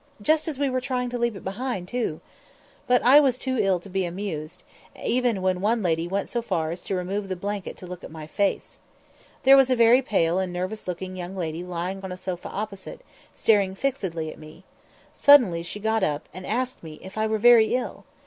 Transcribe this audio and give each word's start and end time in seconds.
"Just 0.19 0.47
as 0.47 0.57
we 0.57 0.67
were 0.67 0.81
trying 0.81 1.11
to 1.11 1.17
leave 1.19 1.35
it 1.35 1.43
behind 1.43 1.87
too!" 1.87 2.21
But 2.87 3.03
I 3.03 3.19
was 3.19 3.37
too 3.37 3.59
ill 3.59 3.79
to 3.81 3.87
be 3.87 4.03
amused, 4.03 4.63
even 4.99 5.43
when 5.43 5.61
one 5.61 5.83
lady 5.83 6.07
went 6.07 6.27
so 6.27 6.41
far 6.41 6.71
as 6.71 6.81
to 6.85 6.95
remove 6.95 7.29
the 7.29 7.35
blanket 7.35 7.77
to 7.77 7.85
look 7.85 8.03
at 8.03 8.09
my 8.09 8.25
face. 8.25 8.79
There 9.43 9.55
was 9.55 9.69
a 9.69 9.75
very 9.75 10.01
pale 10.01 10.39
and 10.39 10.51
nervous 10.51 10.87
looking 10.87 11.15
young 11.15 11.35
lady 11.35 11.63
lying 11.63 12.01
on 12.03 12.11
a 12.11 12.17
sofa 12.17 12.49
opposite, 12.49 13.01
staring 13.35 13.75
fixedly 13.75 14.31
at 14.31 14.39
me. 14.39 14.63
Suddenly 15.13 15.61
she 15.61 15.79
got 15.79 16.01
up, 16.01 16.27
and 16.33 16.47
asked 16.47 16.81
me 16.81 16.97
if 17.03 17.15
I 17.15 17.27
were 17.27 17.37
very 17.37 17.75
ill? 17.75 18.03